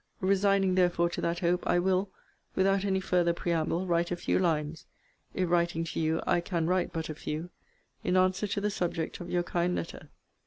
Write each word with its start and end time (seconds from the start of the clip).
Resigning 0.21 0.73
therefore 0.73 1.09
to 1.11 1.21
that 1.21 1.41
hope, 1.41 1.61
I 1.67 1.77
will, 1.77 2.09
without 2.55 2.83
any 2.85 2.99
further 2.99 3.33
preamble, 3.33 3.85
write 3.85 4.09
a 4.09 4.15
few 4.15 4.39
lines, 4.39 4.87
(if 5.35 5.47
writing 5.47 5.83
to 5.83 5.99
you, 5.99 6.23
I 6.25 6.41
can 6.41 6.65
write 6.65 6.91
but 6.91 7.09
a 7.09 7.13
few,) 7.13 7.51
in 8.03 8.17
answer 8.17 8.47
to 8.47 8.59
the 8.59 8.71
subject 8.71 9.19
of 9.19 9.29
your 9.29 9.43
kind 9.43 9.75
letter. 9.75 10.09